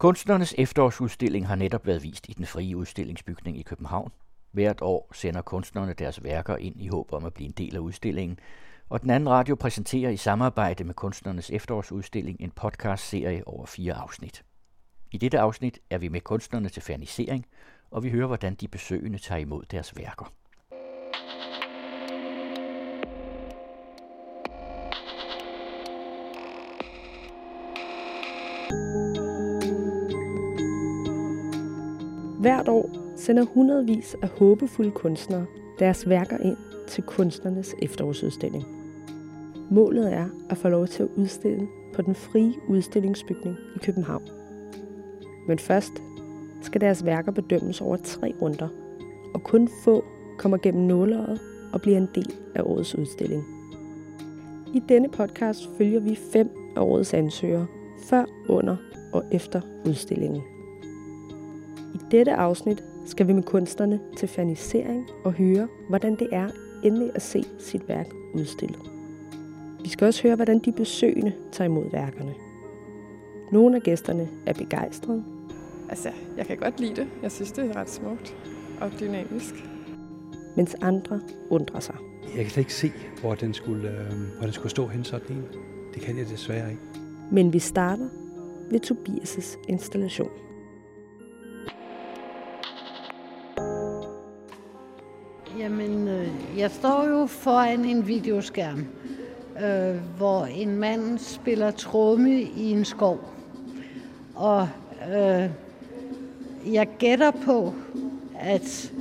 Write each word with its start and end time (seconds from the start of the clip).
Kunstnernes 0.00 0.54
efterårsudstilling 0.58 1.46
har 1.46 1.54
netop 1.54 1.86
været 1.86 2.02
vist 2.02 2.28
i 2.28 2.32
den 2.32 2.46
frie 2.46 2.76
udstillingsbygning 2.76 3.58
i 3.58 3.62
København. 3.62 4.12
Hvert 4.52 4.82
år 4.82 5.10
sender 5.12 5.42
kunstnerne 5.42 5.92
deres 5.92 6.24
værker 6.24 6.56
ind 6.56 6.80
i 6.80 6.88
håb 6.88 7.12
om 7.12 7.24
at 7.24 7.34
blive 7.34 7.46
en 7.46 7.52
del 7.52 7.76
af 7.76 7.80
udstillingen, 7.80 8.38
og 8.88 9.02
den 9.02 9.10
anden 9.10 9.28
radio 9.28 9.54
præsenterer 9.54 10.10
i 10.10 10.16
samarbejde 10.16 10.84
med 10.84 10.94
Kunstnernes 10.94 11.50
efterårsudstilling 11.50 12.40
en 12.40 12.50
podcast-serie 12.50 13.48
over 13.48 13.66
fire 13.66 13.94
afsnit. 13.94 14.44
I 15.10 15.18
dette 15.18 15.38
afsnit 15.38 15.78
er 15.90 15.98
vi 15.98 16.08
med 16.08 16.20
kunstnerne 16.20 16.68
til 16.68 16.82
fernisering, 16.82 17.46
og 17.90 18.02
vi 18.02 18.10
hører, 18.10 18.26
hvordan 18.26 18.54
de 18.54 18.68
besøgende 18.68 19.18
tager 19.18 19.40
imod 19.40 19.62
deres 19.70 19.96
værker. 19.96 20.32
Hvert 32.48 32.68
år 32.68 32.90
sender 33.16 33.44
hundredvis 33.44 34.16
af 34.22 34.28
håbefulde 34.28 34.90
kunstnere 34.90 35.46
deres 35.78 36.08
værker 36.08 36.38
ind 36.38 36.56
til 36.86 37.02
kunstnernes 37.02 37.74
efterårsudstilling. 37.82 38.64
Målet 39.70 40.12
er 40.12 40.26
at 40.50 40.56
få 40.56 40.68
lov 40.68 40.86
til 40.86 41.02
at 41.02 41.08
udstille 41.16 41.68
på 41.94 42.02
den 42.02 42.14
frie 42.14 42.54
udstillingsbygning 42.68 43.56
i 43.76 43.78
København. 43.78 44.22
Men 45.48 45.58
først 45.58 45.92
skal 46.62 46.80
deres 46.80 47.04
værker 47.04 47.32
bedømmes 47.32 47.80
over 47.80 47.96
tre 47.96 48.34
runder, 48.42 48.68
og 49.34 49.42
kun 49.42 49.68
få 49.84 50.04
kommer 50.38 50.58
gennem 50.58 50.86
nåleøjet 50.86 51.40
og 51.72 51.80
bliver 51.80 51.98
en 51.98 52.08
del 52.14 52.34
af 52.54 52.62
årets 52.62 52.94
udstilling. 52.94 53.44
I 54.74 54.82
denne 54.88 55.08
podcast 55.08 55.68
følger 55.78 56.00
vi 56.00 56.18
fem 56.32 56.50
af 56.76 56.80
årets 56.80 57.14
ansøgere, 57.14 57.66
før, 57.98 58.24
under 58.48 58.76
og 59.12 59.24
efter 59.32 59.60
udstillingen. 59.86 60.42
I 61.94 61.98
dette 62.10 62.34
afsnit 62.34 62.84
skal 63.04 63.28
vi 63.28 63.32
med 63.32 63.42
kunstnerne 63.42 64.00
til 64.16 64.28
fernisering 64.28 65.06
og 65.24 65.32
høre, 65.32 65.68
hvordan 65.88 66.14
det 66.14 66.28
er 66.32 66.48
endelig 66.84 67.10
at 67.14 67.22
se 67.22 67.44
sit 67.58 67.88
værk 67.88 68.06
udstillet. 68.34 68.90
Vi 69.82 69.88
skal 69.88 70.06
også 70.06 70.22
høre, 70.22 70.36
hvordan 70.36 70.58
de 70.58 70.72
besøgende 70.72 71.32
tager 71.52 71.68
imod 71.68 71.90
værkerne. 71.90 72.34
Nogle 73.52 73.76
af 73.76 73.82
gæsterne 73.82 74.28
er 74.46 74.52
begejstrede. 74.52 75.24
Altså, 75.88 76.08
jeg 76.36 76.46
kan 76.46 76.56
godt 76.56 76.80
lide 76.80 76.96
det. 76.96 77.08
Jeg 77.22 77.32
synes, 77.32 77.52
det 77.52 77.70
er 77.70 77.76
ret 77.76 77.90
smukt 77.90 78.36
og 78.80 78.90
dynamisk. 79.00 79.54
Mens 80.56 80.76
andre 80.80 81.20
undrer 81.50 81.80
sig. 81.80 81.94
Jeg 82.36 82.44
kan 82.44 82.50
slet 82.50 82.62
ikke 82.62 82.74
se, 82.74 82.92
hvor 83.20 83.34
den 83.34 83.54
skulle, 83.54 83.88
øh, 83.88 84.12
hvor 84.36 84.42
den 84.42 84.52
skulle 84.52 84.70
stå 84.70 84.86
hen 84.86 85.04
sådan 85.04 85.36
en. 85.36 85.44
Det 85.94 86.02
kan 86.02 86.18
jeg 86.18 86.26
desværre 86.28 86.70
ikke. 86.70 86.82
Men 87.32 87.52
vi 87.52 87.58
starter 87.58 88.08
ved 88.70 88.80
Tobias' 88.90 89.58
installation. 89.68 90.30
Jamen, 95.58 96.08
øh, 96.08 96.28
jeg 96.56 96.70
står 96.70 97.06
jo 97.06 97.26
foran 97.26 97.84
en 97.84 98.06
videoskærm, 98.06 98.86
øh, 99.64 99.96
hvor 100.16 100.44
en 100.44 100.76
mand 100.76 101.18
spiller 101.18 101.70
tromme 101.70 102.40
i 102.42 102.70
en 102.70 102.84
skov. 102.84 103.30
Og 104.34 104.68
øh, 105.16 105.50
jeg 106.74 106.88
gætter 106.98 107.30
på, 107.30 107.74
at 108.40 108.92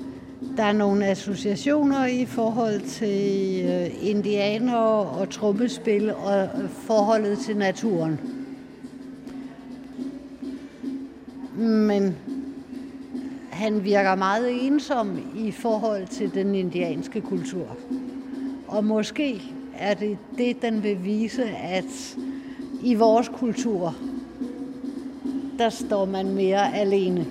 der 0.58 0.64
er 0.64 0.74
nogle 0.74 1.06
associationer 1.06 2.06
i 2.06 2.26
forhold 2.26 2.82
til 2.82 3.62
øh, 3.66 4.10
indianer 4.10 4.78
og 4.78 5.30
trommespil 5.30 6.14
og 6.14 6.44
øh, 6.44 6.70
forholdet 6.70 7.40
til 7.40 7.58
naturen. 7.58 8.20
Men 11.58 12.16
han 13.58 13.84
virker 13.84 14.16
meget 14.16 14.66
ensom 14.68 15.20
i 15.38 15.52
forhold 15.52 16.08
til 16.08 16.34
den 16.34 16.56
indianske 16.56 17.22
kultur. 17.22 17.78
Og 18.68 18.84
måske 18.86 19.42
er 19.78 19.94
det 19.94 20.18
det, 20.38 20.62
den 20.62 20.84
vil 20.84 20.98
vise, 21.04 21.44
at 21.64 22.16
i 22.84 22.96
vores 22.96 23.30
kultur, 23.30 23.96
der 25.60 25.70
står 25.70 26.06
man 26.06 26.34
mere 26.36 26.74
alene. 26.74 27.26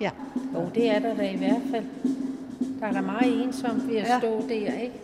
Ja. 0.00 0.10
Jo, 0.54 0.60
det 0.74 0.90
er 0.90 0.98
der 0.98 1.14
da 1.16 1.30
i 1.30 1.36
hvert 1.36 1.62
fald. 1.70 1.84
Der 2.80 2.86
er 2.86 2.92
der 2.92 3.00
meget 3.00 3.42
ensomt 3.44 3.88
ved 3.88 3.96
at 3.96 4.08
Ja. 4.08 4.18
stå 4.18 4.42
der, 4.48 4.54
ikke? 4.82 4.94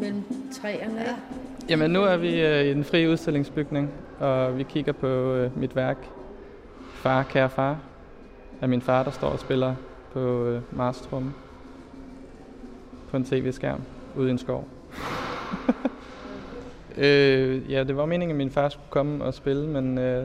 Mellem 0.00 0.22
træerne. 0.52 1.00
Ja. 1.00 1.14
Jamen, 1.68 1.90
nu 1.90 2.02
er 2.02 2.16
vi 2.16 2.40
øh, 2.40 2.64
i 2.64 2.68
den 2.74 2.84
frie 2.84 3.10
udstillingsbygning, 3.10 3.90
og 4.20 4.58
vi 4.58 4.62
kigger 4.62 4.92
på 4.92 5.06
øh, 5.06 5.58
mit 5.60 5.76
værk, 5.76 5.96
Far, 6.94 7.22
kære 7.22 7.50
far, 7.50 7.76
af 8.60 8.68
min 8.68 8.80
far, 8.80 9.02
der 9.02 9.10
står 9.10 9.28
og 9.28 9.38
spiller 9.38 9.74
på 10.12 10.44
øh, 10.44 10.62
Marstrum 10.70 11.34
på 13.10 13.16
en 13.16 13.24
tv-skærm 13.24 13.80
ude 14.16 14.28
i 14.28 14.30
en 14.30 14.38
skov. 14.38 14.68
øh, 16.98 17.72
ja, 17.72 17.84
det 17.84 17.96
var 17.96 18.06
meningen, 18.06 18.34
at 18.34 18.38
min 18.38 18.50
far 18.50 18.68
skulle 18.68 18.90
komme 18.90 19.24
og 19.24 19.34
spille, 19.34 19.68
men 19.68 19.98
øh, 19.98 20.22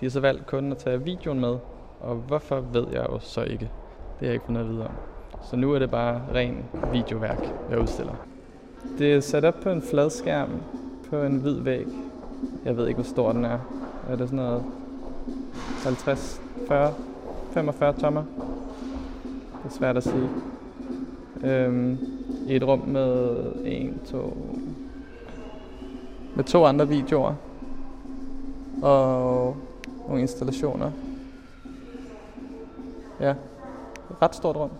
de 0.00 0.06
har 0.06 0.10
så 0.10 0.20
valgt 0.20 0.46
kun 0.46 0.72
at 0.72 0.78
tage 0.78 1.04
videoen 1.04 1.40
med, 1.40 1.56
og 2.00 2.14
hvorfor 2.14 2.60
ved 2.60 2.86
jeg 2.92 3.06
jo 3.08 3.18
så 3.18 3.42
ikke. 3.42 3.58
Det 3.58 4.18
har 4.18 4.26
jeg 4.26 4.34
ikke 4.34 4.46
fundet 4.46 4.60
at 4.60 4.68
vide 4.68 4.84
om. 4.84 4.92
Så 5.42 5.56
nu 5.56 5.72
er 5.72 5.78
det 5.78 5.90
bare 5.90 6.22
ren 6.34 6.64
videoværk, 6.92 7.52
jeg 7.70 7.78
udstiller. 7.78 8.14
Det 8.98 9.14
er 9.14 9.20
sat 9.20 9.44
op 9.44 9.54
på 9.62 9.70
en 9.70 9.82
fladskærm 9.82 10.50
på 11.10 11.22
en 11.22 11.36
hvid 11.36 11.60
væg. 11.60 11.86
Jeg 12.64 12.76
ved 12.76 12.88
ikke, 12.88 12.96
hvor 12.96 13.10
stor 13.10 13.32
den 13.32 13.44
er. 13.44 13.58
Er 14.08 14.16
det 14.16 14.28
sådan 14.28 14.36
noget 14.36 14.64
50, 15.84 16.40
40, 16.68 16.94
45 17.52 17.94
tommer? 17.98 18.24
Det 19.62 19.70
er 19.70 19.74
svært 19.74 19.96
at 19.96 20.02
sige. 20.02 20.28
Øhm, 21.44 21.98
I 22.46 22.56
et 22.56 22.66
rum 22.66 22.78
med 22.78 23.36
en, 23.64 24.00
to... 24.04 24.36
Med 26.36 26.44
to 26.44 26.64
andre 26.64 26.88
videoer. 26.88 27.34
Og 28.82 29.56
nogle 30.06 30.20
installationer. 30.20 30.90
Ja, 33.20 33.34
ret 34.22 34.34
stort 34.34 34.56
rum. 34.56 34.70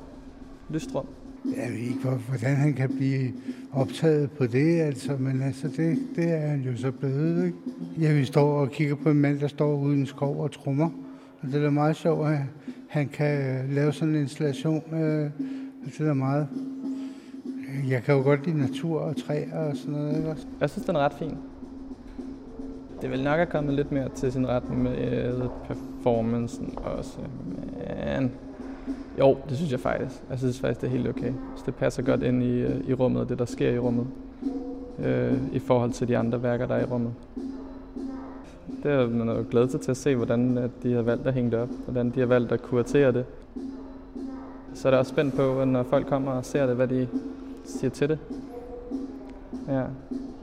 Lyst 0.71 0.94
rum. 0.94 1.06
Jeg 1.44 1.71
ved 1.71 1.78
ikke, 1.78 2.09
hvordan 2.28 2.56
han 2.56 2.75
kan 2.75 2.97
blive 2.97 3.32
optaget 3.72 4.31
på 4.31 4.47
det, 4.47 4.81
altså, 4.81 5.16
men 5.19 5.43
altså, 5.43 5.69
det, 5.69 5.99
det 6.16 6.32
er 6.32 6.47
han 6.47 6.61
jo 6.61 6.77
så 6.77 6.91
blevet, 6.91 7.47
ikke? 7.47 7.59
Jeg 7.99 8.16
vi 8.16 8.25
står 8.25 8.61
og 8.61 8.71
kigger 8.71 8.94
på 8.94 9.11
en 9.11 9.21
mand, 9.21 9.41
der 9.41 9.49
står 9.49 9.75
uden 9.75 10.06
skov 10.06 10.41
og 10.41 10.53
trummer, 10.53 10.91
og 11.43 11.49
det 11.49 11.55
er 11.55 11.63
da 11.63 11.71
meget 11.71 11.97
sjovt, 11.97 12.29
at 12.29 12.39
han 12.89 13.09
kan 13.09 13.39
øh, 13.41 13.75
lave 13.75 13.93
sådan 13.93 14.15
en 14.15 14.21
installation. 14.21 14.83
Øh, 14.93 15.31
det 15.85 16.01
er 16.01 16.05
da 16.05 16.15
meget... 16.15 16.49
Jeg 17.89 18.03
kan 18.03 18.15
jo 18.15 18.23
godt 18.23 18.47
lide 18.47 18.59
natur 18.59 19.01
og 19.01 19.17
træer 19.17 19.59
og 19.59 19.77
sådan 19.77 19.93
noget, 19.93 20.17
ikke? 20.17 20.37
Jeg 20.61 20.71
synes, 20.71 20.87
den 20.87 20.97
er 20.97 21.01
ret 21.01 21.13
fin. 21.13 21.39
Det 23.03 23.11
vil 23.11 23.23
nok 23.25 23.37
have 23.37 23.47
kommet 23.47 23.75
lidt 23.75 23.93
mere 23.93 24.09
til 24.15 24.33
sin 24.33 24.49
ret 24.49 24.71
med 24.71 24.99
øh, 24.99 25.49
performancen 25.69 26.75
også. 26.77 27.19
Men 28.19 28.31
jo, 29.19 29.37
det 29.49 29.57
synes 29.57 29.73
jeg 29.73 29.81
faktisk. 29.81 30.23
Jeg 30.31 30.39
synes 30.39 30.61
faktisk, 30.61 30.81
det 30.81 30.87
er 30.87 30.91
helt 30.91 31.09
okay. 31.09 31.33
Så 31.57 31.63
det 31.67 31.75
passer 31.75 32.03
godt 32.03 32.23
ind 32.23 32.43
i, 32.43 32.65
i 32.91 32.95
rummet 32.95 33.23
og 33.23 33.29
det, 33.29 33.39
der 33.39 33.45
sker 33.45 33.71
i 33.71 33.79
rummet. 33.79 34.07
Øh, 34.99 35.39
I 35.53 35.59
forhold 35.59 35.93
til 35.93 36.09
de 36.09 36.19
andre 36.19 36.43
værker, 36.43 36.67
der 36.67 36.75
er 36.75 36.81
i 36.81 36.85
rummet. 36.85 37.13
Det 38.82 38.91
er 38.91 39.09
man 39.09 39.28
er 39.28 39.34
jo 39.34 39.44
glad 39.50 39.69
til 39.69 39.91
at 39.91 39.97
se, 39.97 40.15
hvordan 40.16 40.59
at 40.59 40.70
de 40.82 40.93
har 40.93 41.03
valgt 41.03 41.26
at 41.26 41.34
hænge 41.34 41.50
det 41.50 41.59
op. 41.59 41.69
Hvordan 41.84 42.10
de 42.10 42.20
har 42.20 42.26
valgt 42.26 42.53
at 42.53 42.62
kuratere 42.62 43.12
det. 43.12 43.25
Så 44.75 44.88
er 44.88 44.93
jeg 44.93 44.98
også 45.00 45.10
spændt 45.10 45.34
på, 45.34 45.65
når 45.65 45.82
folk 45.82 46.06
kommer 46.06 46.32
og 46.32 46.44
ser 46.44 46.66
det, 46.66 46.76
hvad 46.76 46.88
de 46.88 47.09
siger 47.65 47.91
til 47.91 48.09
det. 48.09 48.19
Ja, 49.69 49.72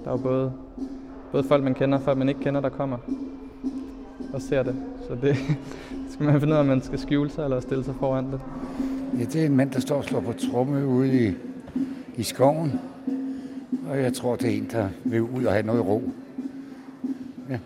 der 0.03 0.07
er 0.07 0.11
jo 0.11 0.17
både, 0.17 0.53
både 1.31 1.43
folk, 1.43 1.63
man 1.63 1.73
kender 1.73 1.97
og 1.97 2.03
folk, 2.03 2.17
man 2.17 2.29
ikke 2.29 2.41
kender, 2.41 2.61
der 2.61 2.69
kommer 2.69 2.97
og 4.33 4.41
ser 4.41 4.63
det. 4.63 4.75
Så 5.07 5.17
det 5.21 5.35
skal 6.09 6.25
man 6.25 6.39
finde 6.39 6.53
ud 6.53 6.57
af, 6.57 6.59
om 6.59 6.65
man 6.65 6.81
skal 6.81 6.99
skjule 6.99 7.29
sig 7.29 7.43
eller 7.43 7.59
stille 7.59 7.83
sig 7.83 7.95
foran 7.99 8.25
det. 8.25 8.39
Ja, 9.19 9.23
det 9.23 9.41
er 9.41 9.45
en 9.45 9.55
mand, 9.55 9.71
der 9.71 9.79
står 9.79 9.95
og 9.95 10.03
slår 10.03 10.19
på 10.19 10.33
tromme 10.33 10.87
ude 10.87 11.27
i, 11.27 11.33
i 12.15 12.23
skoven. 12.23 12.79
Og 13.89 13.99
jeg 13.99 14.13
tror, 14.13 14.35
det 14.35 14.53
er 14.53 14.57
en, 14.57 14.67
der 14.71 14.89
vil 15.03 15.21
ud 15.21 15.43
og 15.43 15.51
have 15.51 15.65
noget 15.65 15.85
ro. 15.85 16.03
Ja. 17.49 17.59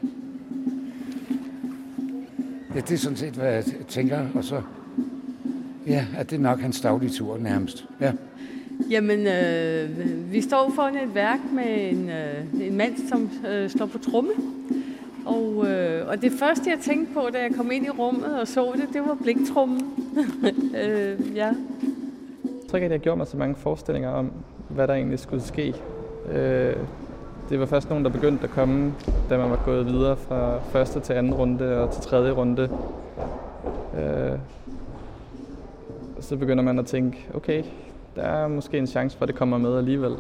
Ja, 2.75 2.79
det 2.79 2.91
er 2.91 2.97
sådan 2.97 3.17
set, 3.17 3.33
hvad 3.33 3.53
jeg 3.53 3.63
tænker. 3.87 4.19
Og 4.35 4.43
så, 4.43 4.61
ja, 5.87 6.05
at 6.17 6.29
det 6.29 6.35
er 6.35 6.41
nok 6.41 6.59
hans 6.59 6.81
daglige 6.81 7.11
tur 7.11 7.37
nærmest. 7.37 7.85
Ja. 8.01 8.11
Jamen, 8.89 9.27
øh, 9.27 9.89
vi 10.31 10.41
står 10.41 10.71
foran 10.75 10.95
et 10.95 11.15
værk 11.15 11.39
med 11.53 11.91
en, 11.91 12.09
øh, 12.09 12.67
en 12.67 12.77
mand, 12.77 12.95
som 13.09 13.29
øh, 13.47 13.69
står 13.69 13.85
på 13.85 13.97
tromme. 13.97 14.31
Og, 15.25 15.67
øh, 15.67 16.07
og 16.07 16.21
det 16.21 16.31
første, 16.31 16.69
jeg 16.69 16.79
tænkte 16.79 17.13
på, 17.13 17.29
da 17.33 17.41
jeg 17.41 17.55
kom 17.55 17.71
ind 17.71 17.85
i 17.85 17.89
rummet 17.89 18.39
og 18.39 18.47
så 18.47 18.71
det, 18.75 18.89
det 18.93 19.01
var 19.01 19.17
bliktrummen. 19.23 19.81
øh, 20.83 21.35
ja. 21.35 21.45
Jeg 21.45 21.55
tror 22.69 22.77
ikke, 22.77 22.85
at 22.85 22.91
jeg 22.91 22.99
gjort 22.99 23.17
mig 23.17 23.27
så 23.27 23.37
mange 23.37 23.55
forestillinger 23.55 24.09
om, 24.09 24.31
hvad 24.69 24.87
der 24.87 24.93
egentlig 24.93 25.19
skulle 25.19 25.43
ske. 25.43 25.73
Øh, 26.31 26.75
det 27.49 27.59
var 27.59 27.65
først 27.65 27.89
nogen, 27.89 28.05
der 28.05 28.11
begyndte 28.11 28.43
at 28.43 28.49
komme, 28.49 28.93
da 29.29 29.37
man 29.37 29.49
var 29.49 29.61
gået 29.65 29.85
videre 29.85 30.17
fra 30.17 30.59
første 30.59 30.99
til 30.99 31.13
anden 31.13 31.33
runde 31.33 31.83
og 31.83 31.91
til 31.91 32.01
tredje 32.01 32.31
runde. 32.31 32.69
Øh, 33.97 34.39
så 36.19 36.37
begynder 36.37 36.63
man 36.63 36.79
at 36.79 36.85
tænke, 36.85 37.27
okay, 37.33 37.63
der 38.15 38.21
er 38.21 38.47
måske 38.47 38.77
en 38.77 38.87
chance 38.87 39.17
for, 39.17 39.25
at 39.25 39.27
det 39.27 39.35
kommer 39.35 39.57
med 39.57 39.77
alligevel. 39.77 40.15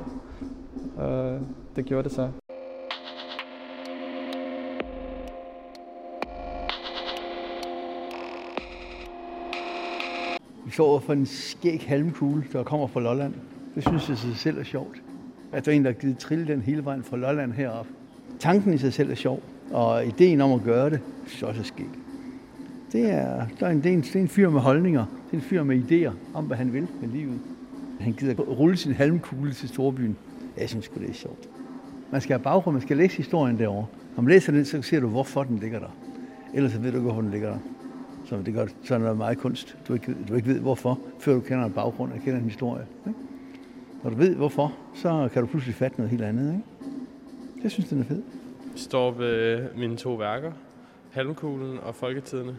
Og 0.97 1.39
det 1.75 1.85
gjorde 1.85 2.03
det 2.03 2.11
så. 2.11 2.29
Vi 10.65 10.71
står 10.71 10.99
for 10.99 11.13
en 11.13 11.25
skæg 11.25 11.83
halmkugle, 11.87 12.43
der 12.53 12.63
kommer 12.63 12.87
fra 12.87 12.99
Lolland. 12.99 13.33
Det 13.75 13.83
synes 13.83 14.09
jeg 14.09 14.17
sig 14.17 14.37
selv 14.37 14.59
er 14.59 14.63
sjovt. 14.63 15.01
At 15.53 15.65
der 15.65 15.71
er 15.71 15.75
en, 15.75 15.85
der 15.85 15.91
har 15.91 15.99
givet 15.99 16.17
trille 16.17 16.47
den 16.47 16.61
hele 16.61 16.85
vejen 16.85 17.03
fra 17.03 17.17
Lolland 17.17 17.51
herop. 17.51 17.87
Tanken 18.39 18.73
i 18.73 18.77
sig 18.77 18.93
selv 18.93 19.11
er 19.11 19.15
sjov, 19.15 19.43
og 19.71 20.05
ideen 20.05 20.41
om 20.41 20.51
at 20.51 20.63
gøre 20.63 20.89
det, 20.89 20.99
så 21.27 21.45
er 21.45 21.49
også 21.49 21.63
skæg. 21.63 21.89
Det 22.91 23.09
er, 23.09 23.45
der 23.59 23.67
er 23.67 23.71
en, 23.71 23.77
det, 23.77 23.85
er 23.85 23.93
en, 23.93 24.01
det 24.01 24.15
er 24.15 24.19
en 24.19 24.27
fyr 24.27 24.49
med 24.49 24.61
holdninger. 24.61 25.05
Det 25.05 25.31
er 25.31 25.35
en 25.35 25.41
fyr 25.41 25.63
med 25.63 25.81
idéer 25.91 26.11
om, 26.33 26.45
hvad 26.45 26.57
han 26.57 26.73
vil 26.73 26.87
med 27.01 27.09
livet. 27.09 27.39
Han 27.99 28.13
gider 28.13 28.33
rulle 28.43 28.77
sin 28.77 28.93
halmkugle 28.93 29.53
til 29.53 29.69
storbyen. 29.69 30.17
Jeg 30.57 30.69
synes 30.69 30.87
det 30.87 31.09
er 31.09 31.13
sjovt. 31.13 31.49
Man 32.11 32.21
skal 32.21 32.33
have 32.33 32.43
baggrund, 32.43 32.73
man 32.73 32.81
skal 32.81 32.97
læse 32.97 33.17
historien 33.17 33.59
derovre. 33.59 33.85
Når 34.15 34.23
man 34.23 34.31
læser 34.31 34.51
den, 34.51 34.65
så 34.65 34.81
ser 34.81 34.99
du, 34.99 35.07
hvorfor 35.07 35.43
den 35.43 35.59
ligger 35.59 35.79
der. 35.79 35.95
Ellers 36.53 36.71
så 36.71 36.79
ved 36.79 36.91
du 36.91 36.97
ikke, 36.97 37.05
hvorfor 37.05 37.21
den 37.21 37.31
ligger 37.31 37.49
der. 37.49 37.57
Så 38.25 38.37
det 38.45 38.53
gør 38.53 38.65
sådan 38.83 39.01
noget 39.01 39.17
meget 39.17 39.37
kunst. 39.37 39.77
Du 39.87 39.93
ikke, 39.93 40.15
du 40.29 40.33
ikke 40.33 40.47
ved, 40.47 40.59
hvorfor, 40.59 40.99
før 41.19 41.33
du 41.33 41.39
kender 41.39 41.65
en 41.65 41.71
baggrund 41.71 42.11
og 42.11 42.19
kender 42.19 42.39
en 42.39 42.45
historie. 42.45 42.85
Ikke? 43.07 43.19
Når 44.03 44.09
du 44.09 44.15
ved, 44.15 44.35
hvorfor, 44.35 44.73
så 44.93 45.29
kan 45.33 45.41
du 45.41 45.47
pludselig 45.47 45.75
fatte 45.75 45.97
noget 45.97 46.09
helt 46.11 46.23
andet. 46.23 46.53
Ikke? 46.53 46.63
Jeg 47.63 47.71
synes, 47.71 47.89
den 47.89 47.99
er 47.99 48.03
fed. 48.03 48.23
Jeg 48.71 48.79
står 48.79 49.11
ved 49.11 49.65
mine 49.77 49.97
to 49.97 50.13
værker, 50.13 50.51
Halmkuglen 51.11 51.79
og 51.83 51.95
Folketidene. 51.95 52.55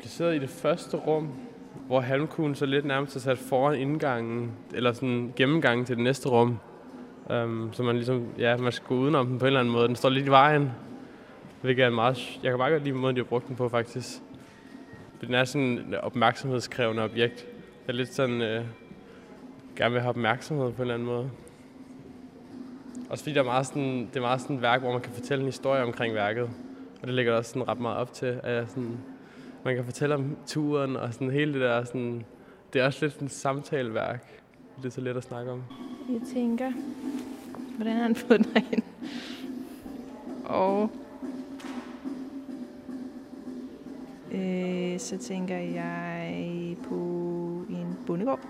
Placeret 0.00 0.36
i 0.36 0.38
det 0.38 0.48
første 0.48 0.96
rum, 0.96 1.28
hvor 1.86 2.00
halmkuglen 2.00 2.54
så 2.54 2.66
lidt 2.66 2.84
nærmest 2.84 3.16
er 3.16 3.20
sat 3.20 3.38
foran 3.38 3.80
indgangen, 3.80 4.52
eller 4.74 4.92
sådan 4.92 5.32
gennemgangen 5.36 5.86
til 5.86 5.96
det 5.96 6.04
næste 6.04 6.28
rum. 6.28 6.58
Um, 7.30 7.70
så 7.72 7.82
man 7.82 7.96
ligesom, 7.96 8.26
ja, 8.38 8.56
man 8.56 8.72
skal 8.72 8.86
gå 8.88 8.94
udenom 8.94 9.26
den 9.26 9.38
på 9.38 9.44
en 9.44 9.46
eller 9.46 9.60
anden 9.60 9.72
måde. 9.72 9.88
Den 9.88 9.96
står 9.96 10.08
lidt 10.08 10.26
i 10.26 10.30
vejen, 10.30 10.70
hvilket 11.60 11.82
er 11.82 11.88
en 11.88 11.94
meget, 11.94 12.38
jeg 12.42 12.52
kan 12.52 12.58
bare 12.58 12.70
godt 12.70 12.84
lide 12.84 12.94
måden, 12.94 13.16
de 13.16 13.20
har 13.20 13.24
brugt 13.24 13.48
den 13.48 13.56
på 13.56 13.68
faktisk. 13.68 14.08
Den 15.20 15.34
er 15.34 15.44
sådan 15.44 15.78
et 15.78 16.00
opmærksomhedskrævende 16.02 17.02
objekt. 17.02 17.46
Det 17.82 17.88
er 17.88 17.92
lidt 17.92 18.14
sådan, 18.14 18.42
øh, 18.42 18.64
gerne 19.76 19.92
vil 19.92 20.00
have 20.00 20.10
opmærksomhed 20.10 20.72
på 20.72 20.76
en 20.76 20.80
eller 20.80 20.94
anden 20.94 21.08
måde. 21.08 21.30
Også 23.10 23.24
fordi 23.24 23.34
der 23.34 23.40
er 23.40 23.44
meget 23.44 23.66
sådan, 23.66 24.06
det 24.06 24.16
er 24.16 24.20
meget 24.20 24.40
sådan 24.40 24.56
et 24.56 24.62
værk, 24.62 24.80
hvor 24.80 24.92
man 24.92 25.00
kan 25.00 25.12
fortælle 25.12 25.42
en 25.42 25.48
historie 25.48 25.82
omkring 25.82 26.14
værket. 26.14 26.50
Og 27.00 27.06
det 27.06 27.14
ligger 27.14 27.32
også 27.32 27.50
sådan 27.50 27.68
ret 27.68 27.80
meget 27.80 27.96
op 27.96 28.12
til, 28.12 28.40
at 28.42 28.68
sådan, 28.68 28.98
man 29.64 29.74
kan 29.74 29.84
fortælle 29.84 30.14
om 30.14 30.36
turen 30.46 30.96
og 30.96 31.14
sådan 31.14 31.30
hele 31.30 31.52
det 31.52 31.60
der. 31.60 31.84
Sådan, 31.84 32.24
det 32.72 32.80
er 32.80 32.86
også 32.86 32.98
lidt 33.04 33.12
sådan 33.12 33.26
et 33.26 33.32
samtaleværk. 33.32 34.40
Det 34.76 34.84
er 34.84 34.90
så 34.90 35.00
let 35.00 35.16
at 35.16 35.22
snakke 35.22 35.50
om. 35.50 35.62
Jeg 36.08 36.20
tænker, 36.34 36.72
hvordan 37.76 37.96
har 37.96 38.02
han 38.02 38.16
fået 38.16 38.38
den 38.38 38.64
ind? 38.72 38.82
Og 40.44 40.90
øh, 44.32 44.98
så 44.98 45.18
tænker 45.18 45.56
jeg 45.56 46.76
på 46.88 46.94
en 47.70 47.98
bondegård. 48.06 48.40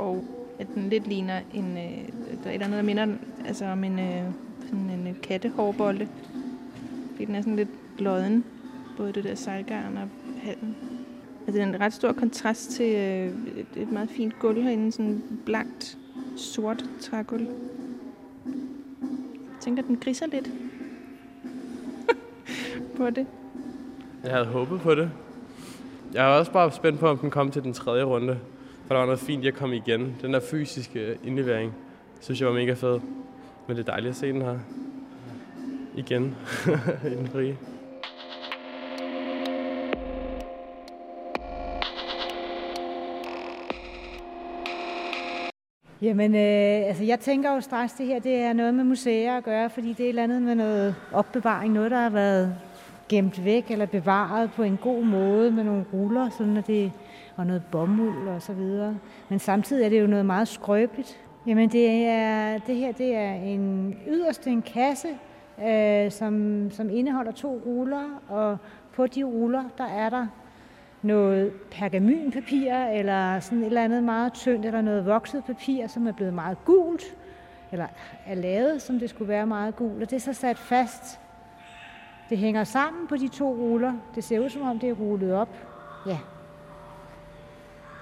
Og 0.00 0.24
at 0.58 0.66
den 0.74 0.88
lidt 0.88 1.06
ligner 1.06 1.40
en, 1.54 1.76
øh, 1.76 2.08
der 2.44 2.50
er 2.50 2.50
et 2.50 2.54
eller 2.54 2.66
andet, 2.66 2.76
der 2.76 2.82
minder 2.82 3.06
altså 3.46 3.64
om 3.64 3.84
en, 3.84 3.98
øh, 3.98 4.22
sådan 4.60 4.90
en 4.90 5.06
øh, 5.06 5.20
kattehårbolde. 5.22 6.08
Fordi 7.10 7.24
den 7.24 7.34
er 7.34 7.40
sådan 7.40 7.56
lidt 7.56 7.68
lodden, 7.98 8.44
både 8.96 9.12
det 9.12 9.24
der 9.24 9.34
sejlgarn 9.34 9.96
og 9.96 10.08
halen. 10.42 10.76
Altså 11.46 11.52
det 11.52 11.60
er 11.60 11.66
en 11.66 11.80
ret 11.80 11.92
stor 11.92 12.12
kontrast 12.12 12.70
til 12.70 12.94
øh, 12.94 13.26
et, 13.56 13.82
et 13.82 13.92
meget 13.92 14.10
fint 14.10 14.38
gulv 14.38 14.62
herinde, 14.62 14.92
sådan 14.92 15.22
blankt, 15.46 15.98
sort 16.36 16.84
trægulv. 17.00 17.46
Jeg 18.46 19.60
tænker, 19.60 19.82
at 19.82 19.88
den 19.88 19.96
griser 19.96 20.26
lidt 20.26 20.50
på 22.96 23.10
det. 23.10 23.26
Jeg 24.24 24.32
havde 24.32 24.46
håbet 24.46 24.80
på 24.80 24.94
det. 24.94 25.10
Jeg 26.14 26.24
er 26.24 26.38
også 26.38 26.52
bare 26.52 26.72
spændt 26.72 27.00
på, 27.00 27.08
om 27.08 27.18
den 27.18 27.30
kom 27.30 27.50
til 27.50 27.62
den 27.62 27.72
tredje 27.72 28.04
runde. 28.04 28.38
For 28.90 28.94
der 28.94 29.00
var 29.00 29.06
noget 29.06 29.20
fint, 29.20 29.44
jeg 29.44 29.54
kom 29.54 29.72
igen. 29.72 30.16
Den 30.22 30.32
der 30.32 30.40
fysiske 30.40 31.18
indlevering, 31.24 31.72
synes 32.20 32.40
jeg 32.40 32.48
var 32.48 32.54
mega 32.54 32.72
fed. 32.72 33.00
Men 33.66 33.76
det 33.76 33.88
er 33.88 33.92
dejligt 33.92 34.10
at 34.10 34.16
se 34.16 34.28
den 34.28 34.42
her 34.42 34.58
igen 35.96 36.36
i 37.12 37.14
den 37.14 37.26
frie. 37.26 37.56
Jamen, 46.02 46.34
øh, 46.34 46.88
altså 46.88 47.04
jeg 47.04 47.20
tænker 47.20 47.54
jo 47.54 47.60
straks, 47.60 47.92
det 47.92 48.06
her 48.06 48.18
det 48.18 48.34
er 48.34 48.52
noget 48.52 48.74
med 48.74 48.84
museer 48.84 49.36
at 49.36 49.44
gøre, 49.44 49.70
fordi 49.70 49.88
det 49.88 50.00
er 50.00 50.04
et 50.04 50.08
eller 50.08 50.22
andet 50.22 50.42
med 50.42 50.54
noget 50.54 50.94
opbevaring, 51.12 51.72
noget 51.72 51.90
der 51.90 52.00
har 52.00 52.10
været 52.10 52.54
gemt 53.08 53.44
væk 53.44 53.70
eller 53.70 53.86
bevaret 53.86 54.50
på 54.52 54.62
en 54.62 54.76
god 54.76 55.04
måde 55.04 55.50
med 55.50 55.64
nogle 55.64 55.84
ruller, 55.92 56.30
sådan 56.38 56.56
at 56.56 56.66
det, 56.66 56.92
og 57.40 57.46
noget 57.46 57.62
bomuld 57.72 58.28
og 58.28 58.42
så 58.42 58.52
videre. 58.52 58.98
Men 59.28 59.38
samtidig 59.38 59.84
er 59.84 59.88
det 59.88 60.00
jo 60.00 60.06
noget 60.06 60.26
meget 60.26 60.48
skrøbeligt. 60.48 61.20
Jamen 61.46 61.68
det, 61.68 62.06
er, 62.06 62.58
det 62.58 62.76
her 62.76 62.92
det 62.92 63.14
er 63.16 63.32
en 63.32 63.96
yderst 64.08 64.46
en 64.46 64.62
kasse, 64.62 65.08
øh, 65.64 66.10
som, 66.10 66.66
som 66.70 66.90
indeholder 66.90 67.32
to 67.32 67.62
ruller, 67.66 68.22
og 68.28 68.58
på 68.92 69.06
de 69.06 69.24
ruller, 69.24 69.64
der 69.78 69.84
er 69.84 70.10
der 70.10 70.26
noget 71.02 71.52
pergamynpapir, 71.70 72.74
eller 72.74 73.40
sådan 73.40 73.58
et 73.58 73.66
eller 73.66 73.84
andet 73.84 74.02
meget 74.02 74.32
tyndt, 74.32 74.66
eller 74.66 74.80
noget 74.80 75.06
vokset 75.06 75.44
papir, 75.44 75.86
som 75.86 76.06
er 76.06 76.12
blevet 76.12 76.34
meget 76.34 76.64
gult, 76.64 77.16
eller 77.72 77.86
er 78.26 78.34
lavet, 78.34 78.82
som 78.82 78.98
det 78.98 79.10
skulle 79.10 79.28
være 79.28 79.46
meget 79.46 79.76
gult, 79.76 80.02
og 80.02 80.10
det 80.10 80.16
er 80.16 80.20
så 80.20 80.32
sat 80.32 80.58
fast. 80.58 81.20
Det 82.28 82.38
hænger 82.38 82.64
sammen 82.64 83.06
på 83.06 83.16
de 83.16 83.28
to 83.28 83.54
ruller. 83.54 83.92
Det 84.14 84.24
ser 84.24 84.40
ud 84.40 84.48
som 84.48 84.62
om, 84.62 84.78
det 84.78 84.88
er 84.88 84.94
rullet 84.94 85.34
op. 85.34 85.48
Ja, 86.06 86.18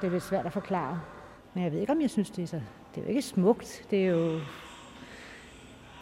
det 0.01 0.07
er 0.07 0.11
lidt 0.11 0.23
svært 0.23 0.47
at 0.47 0.53
forklare. 0.53 1.01
Men 1.55 1.65
jeg 1.65 1.73
ved 1.73 1.81
ikke, 1.81 1.93
om 1.93 2.01
jeg 2.01 2.11
synes, 2.11 2.31
det 2.31 2.43
er 2.43 2.47
så... 2.47 2.61
Det 2.95 3.01
er 3.01 3.05
jo 3.05 3.09
ikke 3.09 3.23
smukt. 3.23 3.83
Det 3.91 4.05
er 4.05 4.07
jo... 4.07 4.41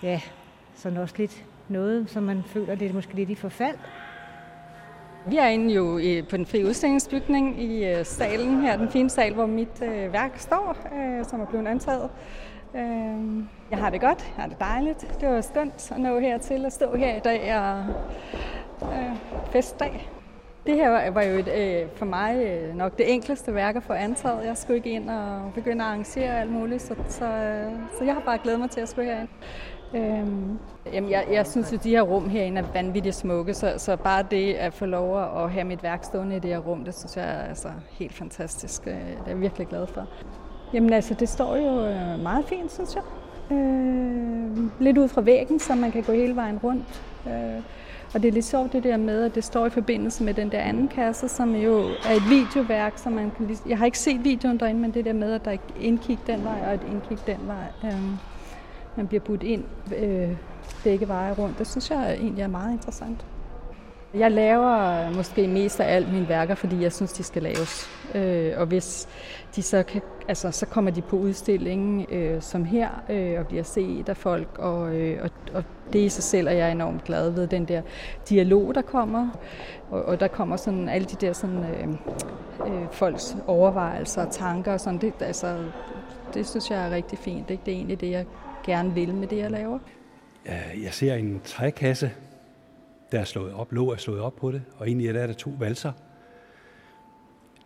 Ja, 0.03 0.21
sådan 0.75 0.99
også 0.99 1.15
lidt 1.19 1.45
noget, 1.69 2.11
som 2.11 2.23
man 2.23 2.43
føler, 2.47 2.75
det 2.75 2.91
er 2.91 2.93
måske 2.93 3.15
lidt 3.15 3.31
i 3.31 3.35
forfald. 3.35 3.77
Vi 5.27 5.37
er 5.37 5.47
inde 5.47 5.75
jo 5.75 5.99
i, 5.99 6.23
på 6.23 6.37
den 6.37 6.47
frie 6.47 6.67
udstillingsbygning 6.67 7.63
i 7.63 7.85
øh, 7.85 8.05
salen 8.05 8.61
her, 8.61 8.77
den 8.77 8.91
fine 8.91 9.11
sal, 9.11 9.35
hvor 9.35 9.47
mit 9.47 9.83
øh, 9.83 10.13
værk 10.13 10.39
står, 10.39 10.77
øh, 10.95 11.25
som 11.25 11.41
er 11.41 11.47
blevet 11.47 11.67
antaget. 11.67 12.11
Øhm, 12.75 13.49
jeg 13.71 13.79
har 13.79 13.91
det 13.91 14.01
godt, 14.01 14.33
jeg 14.37 14.43
har 14.43 14.49
det 14.49 14.61
dejligt. 14.61 15.21
Det 15.21 15.29
var 15.29 15.41
skønt 15.41 15.93
at 15.93 15.99
nå 15.99 16.19
hertil 16.19 16.67
at 16.67 16.73
stå 16.73 16.97
her 16.97 17.17
i 17.17 17.21
dag 17.21 17.59
og 17.59 17.85
festdag. 19.53 20.16
Det 20.67 20.75
her 20.75 21.11
var 21.11 21.23
jo 21.23 21.39
et, 21.39 21.49
øh, 21.49 21.89
for 21.95 22.05
mig 22.05 22.45
øh, 22.45 22.77
nok 22.77 22.99
det 22.99 23.13
enkleste 23.13 23.55
værk 23.55 23.77
at 23.77 23.83
få 23.83 23.93
antaget. 23.93 24.47
Jeg 24.47 24.57
skulle 24.57 24.77
ikke 24.77 24.91
ind 24.91 25.11
og 25.11 25.53
begynde 25.55 25.85
at 25.85 25.89
arrangere 25.89 26.41
alt 26.41 26.53
muligt, 26.53 26.83
så, 26.83 26.95
så, 27.09 27.25
øh, 27.25 27.73
så 27.99 28.05
jeg 28.05 28.15
har 28.15 28.21
bare 28.21 28.39
glædet 28.43 28.61
mig 28.61 28.71
til 28.71 28.81
at 28.81 28.89
skulle 28.89 29.11
herind. 29.11 29.29
Øhm, 29.95 30.59
jamen 30.93 31.11
jeg, 31.11 31.25
jeg 31.33 31.47
synes, 31.47 31.73
at 31.73 31.85
de 31.85 31.91
her 31.91 32.03
rum 32.03 32.29
herinde 32.29 32.61
er 32.61 32.65
vanvittigt 32.75 33.15
smukke, 33.15 33.55
så, 33.55 33.75
så 33.77 33.97
bare 33.97 34.25
det 34.31 34.55
at 34.55 34.75
få 34.75 34.87
lov 34.87 35.19
at 35.45 35.51
have 35.51 35.65
mit 35.65 35.83
værk 35.83 36.05
stående 36.05 36.37
i 36.37 36.39
det 36.39 36.51
her 36.51 36.59
rum, 36.59 36.85
det 36.85 36.95
synes 36.95 37.17
jeg 37.17 37.25
er 37.25 37.49
altså 37.49 37.69
helt 37.91 38.13
fantastisk. 38.13 38.87
Øh, 38.87 38.93
det 38.93 39.19
er 39.27 39.29
jeg 39.29 39.41
virkelig 39.41 39.67
glad 39.67 39.87
for. 39.87 40.07
Jamen 40.73 40.93
altså, 40.93 41.15
det 41.15 41.29
står 41.29 41.57
jo 41.57 41.87
øh, 41.87 42.21
meget 42.23 42.45
fint, 42.45 42.73
synes 42.73 42.95
jeg. 42.95 43.03
Øh, 43.57 44.81
lidt 44.81 44.99
ud 44.99 45.09
fra 45.09 45.21
væggen, 45.21 45.59
så 45.59 45.75
man 45.75 45.93
kan 45.93 46.03
gå 46.03 46.13
hele 46.13 46.37
vejen 46.37 46.59
rundt. 46.59 47.03
Øh, 47.27 47.63
og 48.17 48.23
det 48.23 48.29
er 48.29 48.33
lidt 48.33 48.45
sjovt 48.45 48.73
det 48.73 48.85
der 48.85 48.97
med, 48.97 49.25
at 49.25 49.35
det 49.35 49.45
står 49.45 49.67
i 49.67 49.71
forbindelse 49.71 50.25
med 50.25 50.35
den 50.35 50.53
der 50.53 50.61
anden 50.61 50.89
kasse, 50.89 51.29
som 51.29 51.55
jo 51.55 51.79
er 51.79 52.15
et 52.15 52.23
videoværk, 52.31 52.99
som 52.99 53.13
man 53.13 53.31
kan 53.37 53.47
lige... 53.47 53.59
Jeg 53.67 53.79
har 53.79 53.85
ikke 53.85 53.99
set 53.99 54.25
videoen 54.25 54.61
derinde, 54.61 54.81
men 54.81 54.95
det 54.95 55.05
der 55.05 55.13
med, 55.13 55.33
at 55.33 55.45
der 55.45 55.51
er 55.51 55.55
et 55.55 55.61
indkig 55.81 56.19
den 56.27 56.45
vej 56.45 56.63
og 56.67 56.75
et 56.75 56.81
indkig 56.91 57.19
den 57.27 57.39
vej. 57.47 57.91
Øh, 57.91 58.01
man 58.97 59.07
bliver 59.07 59.21
budt 59.21 59.43
ind 59.43 59.65
øh, 59.97 60.37
begge 60.85 61.09
veje 61.09 61.33
rundt. 61.33 61.59
Det 61.59 61.67
synes 61.67 61.91
jeg 61.91 62.15
egentlig 62.15 62.43
er 62.43 62.49
meget 62.49 62.73
interessant. 62.73 63.27
Jeg 64.19 64.31
laver 64.31 65.07
øh, 65.07 65.17
måske 65.17 65.49
mest 65.49 65.81
af 65.81 65.95
alt 65.95 66.13
mine 66.13 66.29
værker, 66.29 66.55
fordi 66.55 66.83
jeg 66.83 66.93
synes, 66.93 67.13
de 67.13 67.23
skal 67.23 67.43
laves. 67.43 67.91
Øh, 68.15 68.53
og 68.57 68.67
hvis 68.67 69.09
de 69.57 69.63
så 69.63 69.83
kan, 69.83 70.03
altså, 70.29 70.51
så 70.51 70.67
kommer 70.67 70.91
de 70.91 71.03
på 71.03 71.17
udstillingen 71.17 72.07
øh, 72.11 72.43
som 72.43 72.65
her 72.65 72.89
øh, 73.11 73.41
og 73.41 73.47
bliver 73.47 73.63
set 73.63 74.09
af 74.09 74.17
folk, 74.17 74.59
og, 74.59 74.97
øh, 74.97 75.23
og, 75.23 75.31
og 75.55 75.65
det 75.93 75.99
i 75.99 76.09
sig 76.09 76.25
selv 76.25 76.47
er 76.47 76.53
jeg 76.53 76.73
enormt 76.73 77.05
glad 77.05 77.31
ved, 77.31 77.47
den 77.47 77.65
der 77.65 77.83
dialog, 78.29 78.75
der 78.75 78.83
kommer. 78.83 79.29
Og, 79.91 80.05
og 80.05 80.21
der 80.21 80.29
kommer 80.29 80.57
sådan 80.57 80.89
alle 80.89 81.07
de 81.07 81.27
der 81.27 81.33
sådan, 81.33 81.65
øh, 81.65 81.89
øh, 82.67 82.87
folks 82.93 83.37
overvejelser 83.47 84.27
og 84.27 84.33
tanker 84.33 84.73
og 84.73 84.81
sådan. 84.81 85.01
Det, 85.01 85.13
altså, 85.21 85.57
det 86.35 86.49
synes 86.49 86.71
jeg 86.71 86.87
er 86.87 86.91
rigtig 86.91 87.19
fint. 87.19 87.49
Det, 87.49 87.59
det 87.67 87.73
er 87.73 87.77
egentlig 87.77 88.01
det, 88.01 88.11
jeg 88.11 88.25
gerne 88.65 88.95
vil 88.95 89.15
med 89.15 89.27
det, 89.27 89.39
jeg 89.39 89.51
laver. 89.51 89.79
Jeg 90.83 90.93
ser 90.93 91.15
en 91.15 91.41
trækasse, 91.45 92.11
der 93.13 93.21
er 93.21 93.25
slået 93.25 93.55
op, 93.55 93.73
lå 93.73 93.93
er 93.93 93.97
slået 93.97 94.21
op 94.21 94.37
på 94.37 94.53
det, 94.53 94.63
og 94.77 94.87
egentlig 94.87 95.15
der 95.15 95.21
er 95.21 95.27
der 95.27 95.35
to 95.35 95.55
valser. 95.59 95.93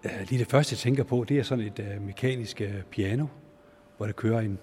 Øh, 0.04 0.10
lige 0.28 0.38
det 0.38 0.50
første, 0.50 0.72
jeg 0.72 0.78
tænker 0.78 1.04
på, 1.04 1.24
det 1.28 1.38
er 1.38 1.42
sådan 1.42 1.64
et 1.64 1.78
øh, 1.78 2.02
mekanisk 2.02 2.60
øh, 2.60 2.82
piano, 2.82 3.26
hvor 3.96 4.06
der 4.06 4.12
kører 4.12 4.40
en 4.40 4.58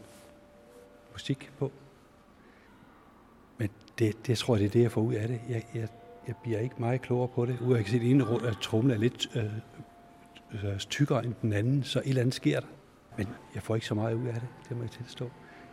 musik 1.12 1.51
på. 1.60 1.72
Men 3.57 3.69
det, 4.00 4.27
det 4.27 4.38
tror 4.38 4.55
jeg, 4.55 4.60
det 4.60 4.67
er 4.67 4.72
det, 4.72 4.81
jeg 4.81 4.91
får 4.91 5.01
ud 5.01 5.13
af 5.13 5.27
det. 5.27 5.41
Jeg, 5.50 5.63
jeg, 5.75 5.88
jeg 6.27 6.36
bliver 6.43 6.60
ikke 6.60 6.75
meget 6.79 7.01
klogere 7.01 7.27
på 7.27 7.46
det. 7.46 7.60
Ude 7.62 7.75
jeg 7.75 7.86
kan 7.86 7.91
se, 7.91 7.96
at 7.96 8.01
den 8.01 8.12
ene 8.12 8.53
trumle 8.62 8.93
er 8.93 8.98
lidt 8.98 9.27
øh, 9.36 9.43
øh, 10.53 10.72
øh, 10.72 10.77
tykkere 10.77 11.25
end 11.25 11.34
den 11.41 11.53
anden, 11.53 11.84
så 11.84 12.00
et 12.00 12.07
eller 12.07 12.22
andet 12.22 12.36
sker 12.36 12.60
der. 12.60 12.67
Men 13.17 13.27
jeg 13.55 13.63
får 13.63 13.75
ikke 13.75 13.88
så 13.88 13.96
meget 13.96 14.13
ud 14.13 14.27
af 14.27 14.34
det, 14.34 14.48
det 14.69 14.77
må 14.77 14.84
jeg 14.84 14.91
tilstå. 14.91 15.29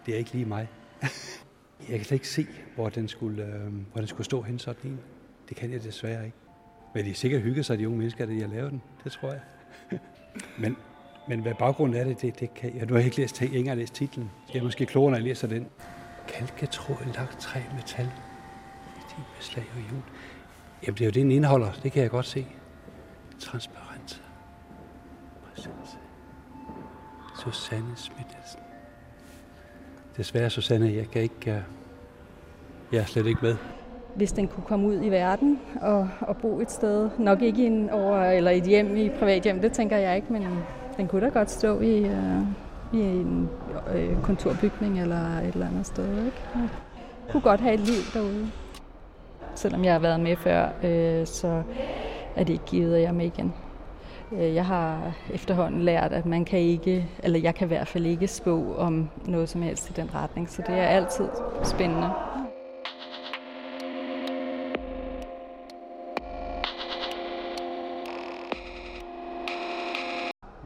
Det 0.06 0.14
er 0.14 0.18
ikke 0.18 0.32
lige 0.32 0.44
mig. 0.44 0.68
jeg 1.81 1.97
kan 1.99 2.04
slet 2.04 2.16
ikke 2.16 2.28
se, 2.28 2.47
hvor 2.75 2.88
den 2.88 3.09
skulle, 3.09 3.45
øh, 3.45 3.73
hvor 3.93 4.00
den 4.00 4.07
skulle 4.07 4.25
stå 4.25 4.43
hen 4.43 4.59
sådan 4.59 4.90
en. 4.90 5.00
Det 5.49 5.57
kan 5.57 5.73
jeg 5.73 5.83
desværre 5.83 6.25
ikke. 6.25 6.37
Men 6.95 7.04
de 7.04 7.11
er 7.11 7.14
sikkert 7.14 7.43
hygget 7.43 7.66
sig, 7.66 7.78
de 7.78 7.87
unge 7.87 7.99
mennesker, 7.99 8.26
der 8.26 8.40
har 8.40 8.54
lavet 8.54 8.71
den. 8.71 8.83
Det 9.04 9.12
tror 9.12 9.28
jeg. 9.31 9.40
men, 10.62 10.76
men 11.28 11.40
hvad 11.40 11.54
baggrunden 11.59 12.00
er 12.00 12.04
det, 12.04 12.23
det, 12.23 12.40
det 12.40 12.54
kan 12.54 12.76
jeg. 12.76 12.87
Nu 12.87 12.93
har 12.93 12.99
jeg 12.99 13.04
ikke 13.04 13.16
læst, 13.16 13.43
jeg 13.43 13.52
ikke 13.52 13.75
læst 13.75 13.95
titlen. 13.95 14.31
Jeg 14.52 14.61
er 14.61 14.64
måske 14.64 14.87
klogere, 14.87 15.11
når 15.11 15.19
jeg 15.19 15.25
læser 15.25 15.49
den. 15.49 15.66
Kalketråd, 16.28 17.14
lagt 17.14 17.40
træ, 17.40 17.61
metal. 17.76 18.11
Din 19.16 19.25
slag 19.40 19.66
og 19.75 19.93
jul. 19.93 20.02
Jamen, 20.83 20.95
det 20.95 21.00
er 21.00 21.04
jo 21.04 21.11
det, 21.11 21.14
den 21.14 21.31
indeholder. 21.31 21.73
Det 21.83 21.93
kan 21.93 22.02
jeg 22.02 22.11
godt 22.11 22.26
se. 22.26 22.47
Transparent. 23.38 24.23
Præcis. 25.45 25.99
Susanne 27.45 27.97
Smidtelsen. 27.97 28.63
Desværre, 30.16 30.50
Susanne, 30.50 30.92
jeg 30.97 31.11
kan 31.12 31.23
ikke... 31.23 31.50
Øh, 31.50 31.56
jeg 32.92 33.00
er 33.00 33.04
slet 33.04 33.26
ikke 33.26 33.40
med. 33.42 33.56
Hvis 34.14 34.33
den 34.33 34.49
kunne 34.49 34.64
komme 34.64 34.87
ud 34.87 35.00
i 35.02 35.09
verden 35.09 35.61
og, 35.80 36.09
og 36.21 36.37
bo 36.37 36.61
et 36.61 36.71
sted, 36.71 37.11
nok 37.18 37.42
ikke 37.42 37.62
i 37.62 37.66
en 37.66 37.90
over, 37.90 38.25
eller 38.25 38.50
et 38.50 38.62
hjem 38.62 38.97
i 38.97 39.09
privat 39.09 39.42
hjem, 39.42 39.61
det 39.61 39.73
tænker 39.73 39.97
jeg 39.97 40.16
ikke, 40.16 40.33
men 40.33 40.47
den 40.97 41.09
kunne 41.09 41.26
da 41.26 41.28
godt 41.28 41.50
stå 41.50 41.80
i, 41.80 42.00
uh, 42.00 42.42
i 42.92 43.00
en 43.00 43.49
uh, 43.94 44.23
kontorbygning 44.23 45.00
eller 45.00 45.38
et 45.38 45.52
eller 45.52 45.68
andet 45.68 45.87
sted. 45.87 46.09
Ikke? 46.09 46.42
Jeg 46.54 46.68
kunne 47.30 47.40
godt 47.40 47.61
have 47.61 47.75
et 47.75 47.80
liv 47.80 48.02
derude. 48.14 48.50
Selvom 49.54 49.85
jeg 49.85 49.92
har 49.92 49.99
været 49.99 50.21
med 50.21 50.37
før, 50.37 50.68
øh, 50.83 51.26
så 51.26 51.62
er 52.37 52.44
det 52.44 52.52
ikke 52.52 52.64
givet, 52.64 52.94
at 52.94 53.00
jeg 53.00 53.09
er 53.09 53.12
med 53.12 53.26
igen. 53.26 53.54
Øh, 54.38 54.55
jeg 54.55 54.67
har 54.67 55.12
efterhånden 55.35 55.83
lært, 55.83 56.12
at 56.12 56.26
man 56.26 56.45
kan 56.45 56.59
ikke, 56.59 57.09
eller 57.23 57.38
jeg 57.38 57.55
kan 57.55 57.67
i 57.67 57.69
hvert 57.69 57.88
fald 57.88 58.07
ikke 58.07 58.29
spå 58.29 58.75
om 58.75 59.11
noget 59.26 59.49
som 59.49 59.62
helst 59.62 59.91
i 59.91 59.93
den 59.93 60.14
retning, 60.14 60.50
så 60.50 60.62
det 60.67 60.75
er 60.75 60.87
altid 60.87 61.29
spændende. 61.62 62.11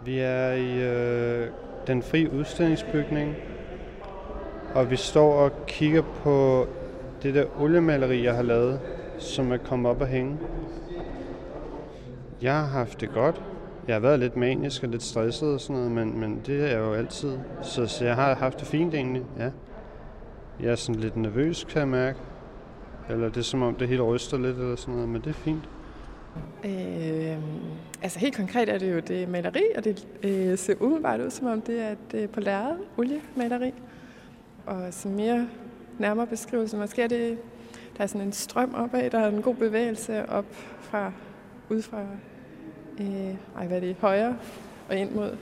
Vi 0.05 0.19
er 0.19 0.53
i 0.53 0.83
øh, 0.83 1.49
den 1.87 2.03
fri 2.03 2.29
udstillingsbygning, 2.29 3.35
og 4.75 4.91
vi 4.91 4.97
står 4.97 5.33
og 5.33 5.51
kigger 5.67 6.03
på 6.03 6.67
det 7.23 7.35
der 7.35 7.45
oliemaleri, 7.61 8.25
jeg 8.25 8.35
har 8.35 8.43
lavet, 8.43 8.81
som 9.19 9.53
er 9.53 9.57
kommet 9.57 9.91
op 9.91 10.01
og 10.01 10.07
hænge. 10.07 10.39
Jeg 12.43 12.55
har 12.55 12.67
haft 12.67 13.01
det 13.01 13.11
godt. 13.11 13.43
Jeg 13.88 13.95
har 13.95 14.00
været 14.00 14.18
lidt 14.18 14.37
manisk 14.37 14.83
og 14.83 14.88
lidt 14.88 15.02
stresset 15.02 15.49
og 15.54 15.61
sådan 15.61 15.76
noget, 15.76 15.92
men, 15.92 16.21
men 16.21 16.40
det 16.47 16.73
er 16.73 16.78
jo 16.78 16.92
altid. 16.92 17.38
Så, 17.62 17.87
så 17.87 18.04
jeg 18.04 18.14
har 18.14 18.35
haft 18.35 18.61
det 18.61 18.68
fint 18.68 18.95
egentlig, 18.95 19.23
ja. 19.38 19.50
Jeg 20.61 20.71
er 20.71 20.75
sådan 20.75 21.00
lidt 21.00 21.16
nervøs, 21.16 21.64
kan 21.64 21.78
jeg 21.78 21.88
mærke. 21.88 22.18
Eller 23.11 23.28
det 23.28 23.37
er 23.37 23.42
som 23.42 23.62
om, 23.62 23.75
det 23.75 23.88
hele 23.88 24.02
ryster 24.02 24.38
lidt 24.38 24.57
eller 24.57 24.76
sådan 24.76 24.95
noget, 24.95 25.09
men 25.09 25.21
det 25.21 25.30
er 25.30 25.35
fint. 25.35 25.68
Øh, 26.64 27.38
altså 28.02 28.18
helt 28.18 28.37
konkret 28.37 28.68
er 28.68 28.78
det 28.78 28.92
jo 28.92 29.00
det 29.00 29.28
maleri, 29.28 29.64
og 29.76 29.85
det 29.85 30.07
øh, 30.23 30.59
ser 30.59 30.75
umiddelbart 30.80 31.21
ud, 31.21 31.30
som 31.30 31.47
om 31.47 31.61
det 31.61 31.83
er 31.83 31.90
et 31.90 32.14
øh, 32.14 32.28
på 32.28 32.40
lærred 32.40 32.76
oliemaleri. 32.97 33.73
Og 34.66 34.95
som 34.95 35.11
mere 35.11 35.49
nærmere 35.99 36.26
beskrivelse, 36.26 36.76
måske 36.76 37.02
er 37.02 37.09
det, 37.09 37.38
der 37.97 38.02
er 38.02 38.07
sådan 38.07 38.26
en 38.26 38.33
strøm 38.33 38.75
opad, 38.75 39.11
der 39.11 39.18
er 39.18 39.28
en 39.28 39.42
god 39.42 39.54
bevægelse 39.54 40.28
op 40.28 40.47
fra, 40.80 41.12
ud 41.71 41.83
fra, 41.83 42.02
øh, 43.00 43.35
ej, 43.57 43.67
hvad 43.67 43.76
er 43.76 43.81
det, 43.81 43.97
højre 44.00 44.37
og 44.88 44.97
ind 44.97 45.11
mod 45.11 45.37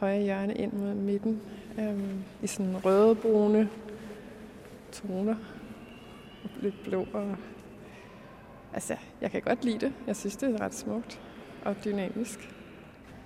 højre 0.00 0.22
hjørne, 0.22 0.54
ind 0.54 0.72
mod 0.72 0.94
midten, 0.94 1.40
øh, 1.78 2.00
i 2.42 2.46
sådan 2.46 2.84
røde, 2.84 3.14
brune 3.14 3.68
toner, 4.92 5.36
lidt 6.60 6.74
blå 6.84 7.06
og 7.12 7.36
Altså, 8.74 8.96
jeg 9.20 9.30
kan 9.30 9.42
godt 9.42 9.64
lide 9.64 9.78
det. 9.78 9.92
Jeg 10.06 10.16
synes, 10.16 10.36
det 10.36 10.54
er 10.54 10.60
ret 10.60 10.74
smukt 10.74 11.20
og 11.64 11.76
dynamisk. 11.84 12.54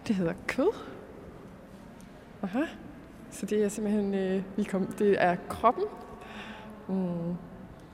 Det 0.06 0.16
hedder 0.16 0.34
kød. 0.46 0.74
Aha. 2.42 2.62
Så 3.30 3.46
det 3.46 3.64
er 3.64 3.68
simpelthen, 3.68 4.14
øh, 4.14 4.42
vi 4.56 4.62
kom, 4.62 4.86
det 4.86 5.22
er 5.22 5.36
kroppen. 5.48 5.84
Mm. 6.88 7.34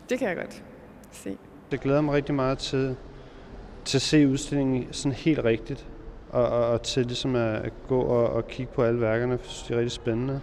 Det 0.08 0.18
kan 0.18 0.28
jeg 0.28 0.36
godt 0.36 0.64
se. 1.10 1.38
Det 1.70 1.80
glæder 1.80 2.00
mig 2.00 2.14
rigtig 2.14 2.34
meget 2.34 2.58
til, 2.58 2.96
til 3.84 3.98
at 3.98 4.02
se 4.02 4.28
udstillingen 4.28 4.92
sådan 4.92 5.12
helt 5.12 5.44
rigtigt. 5.44 5.88
Og, 6.30 6.48
og, 6.48 6.66
og 6.66 6.82
til 6.82 7.06
ligesom 7.06 7.36
at 7.36 7.72
gå 7.88 8.00
og, 8.00 8.30
og 8.30 8.48
kigge 8.48 8.72
på 8.72 8.82
alle 8.82 9.00
værkerne, 9.00 9.38
for 9.38 9.50
det 9.68 9.74
er 9.74 9.78
rigtig 9.78 9.92
spændende. 9.92 10.40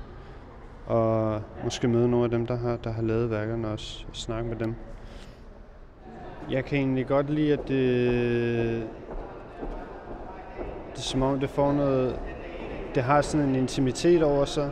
Og 0.86 1.42
måske 1.64 1.88
møde 1.88 2.10
nogle 2.10 2.24
af 2.24 2.32
dem, 2.32 2.46
der 2.48 2.58
har, 2.58 2.78
der 2.78 2.92
har 2.92 3.02
lavet 3.02 3.30
værkerne 3.30 3.68
også, 3.68 4.06
og 4.10 4.16
snakke 4.16 4.50
med 4.50 4.58
dem. 4.58 4.76
Jeg 6.50 6.66
kan 6.66 6.78
egentlig 6.80 7.08
godt 7.08 7.30
lide, 7.30 7.54
at 7.54 7.68
det, 7.68 8.84
det 10.92 10.98
er 10.98 11.02
som 11.02 11.22
om, 11.22 11.40
det 11.40 11.50
får 11.50 11.74
noget... 11.74 12.20
Det 12.96 13.04
har 13.04 13.22
sådan 13.22 13.50
en 13.50 13.56
intimitet 13.56 14.24
over 14.24 14.46
sig, 14.46 14.72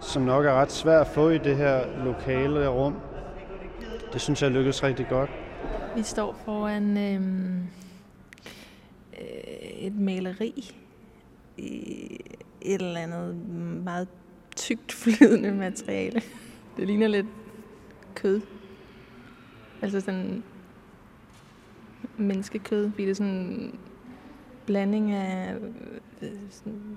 som 0.00 0.22
nok 0.22 0.44
er 0.44 0.52
ret 0.52 0.72
svært 0.72 1.00
at 1.00 1.06
få 1.06 1.28
i 1.28 1.38
det 1.38 1.56
her 1.56 2.04
lokale 2.04 2.68
rum. 2.68 2.94
Det 4.12 4.20
synes 4.20 4.42
jeg 4.42 4.50
lykkes 4.50 4.82
rigtig 4.82 5.06
godt. 5.08 5.30
Vi 5.96 6.02
står 6.02 6.36
foran 6.44 6.96
øh, 6.96 7.20
et 9.80 9.94
maleri 9.94 10.74
i 11.56 12.20
et 12.60 12.82
eller 12.82 13.00
andet 13.00 13.36
meget 13.84 14.08
tykt 14.56 14.92
flydende 14.92 15.52
materiale. 15.52 16.22
Det 16.76 16.86
ligner 16.86 17.08
lidt 17.08 17.26
kød. 18.14 18.40
Altså 19.82 20.00
sådan 20.00 20.42
menneskekød, 22.16 22.90
fordi 22.90 23.02
det 23.02 23.10
er 23.10 23.14
sådan 23.14 23.32
en 23.32 23.78
blanding 24.66 25.12
af 25.12 25.56
øh, 26.22 26.30
sådan, 26.50 26.96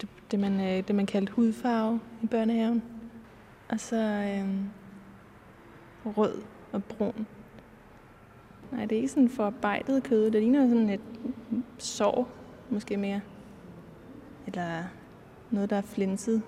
det, 0.00 0.08
det, 0.30 0.40
man, 0.40 0.60
øh, 0.60 0.88
det, 0.88 0.94
man 0.94 1.06
kaldte 1.06 1.32
hudfarve 1.32 2.00
i 2.22 2.26
børnehaven. 2.26 2.82
Og 3.68 3.80
så 3.80 3.96
øh, 3.96 4.48
rød 6.16 6.42
og 6.72 6.84
brun. 6.84 7.26
Nej, 8.72 8.84
det 8.84 8.92
er 8.92 8.96
ikke 8.96 9.08
sådan 9.08 9.28
forarbejdet 9.28 10.02
kød. 10.02 10.30
Det 10.30 10.42
ligner 10.42 10.68
sådan 10.68 10.90
et 10.90 11.00
sår, 11.78 12.28
måske 12.70 12.96
mere. 12.96 13.20
Eller 14.46 14.84
noget, 15.50 15.70
der 15.70 15.76
er 15.76 15.82
flinset. 15.82 16.42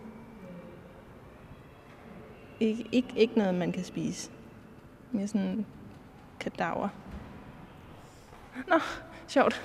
Ikke, 2.60 2.88
ikke, 2.92 3.08
ikke 3.16 3.38
noget, 3.38 3.54
man 3.54 3.72
kan 3.72 3.84
spise. 3.84 4.30
Mere 5.12 5.28
sådan 5.28 5.66
kadaver. 6.40 6.88
Nå, 8.68 8.78
sjovt. 9.28 9.62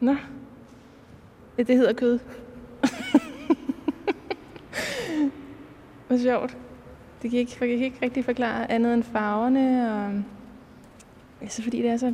Nå. 0.00 0.16
Ja, 1.58 1.62
det 1.62 1.76
hedder 1.76 1.92
kød. 1.92 2.18
Hvor 6.06 6.16
sjovt. 6.16 6.56
Det 7.22 7.30
kan 7.30 7.40
ikke, 7.40 7.56
jeg 7.60 7.68
kan 7.68 7.84
ikke 7.84 7.98
rigtig 8.02 8.24
forklare 8.24 8.70
andet 8.70 8.94
end 8.94 9.02
farverne, 9.02 9.92
og 9.92 10.22
altså 11.40 11.62
fordi 11.62 11.82
det 11.82 11.90
er 11.90 11.96
så 11.96 12.12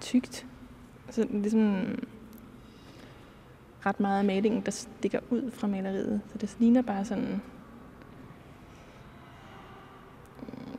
tykt. 0.00 0.46
Så 1.10 1.26
ligesom 1.30 1.84
ret 3.86 4.00
meget 4.00 4.18
af 4.18 4.24
malingen, 4.24 4.60
der 4.60 4.70
stikker 4.70 5.20
ud 5.30 5.50
fra 5.50 5.66
maleriet. 5.66 6.20
Så 6.32 6.38
det 6.38 6.56
ligner 6.58 6.82
bare 6.82 7.04
sådan 7.04 7.42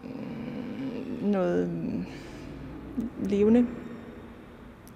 mm, 0.03 1.29
noget 1.29 1.69
levende. 3.23 3.67